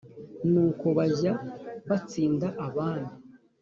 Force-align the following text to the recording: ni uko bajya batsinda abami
ni 0.51 0.59
uko 0.67 0.87
bajya 0.97 1.33
batsinda 1.89 2.47
abami 2.65 3.11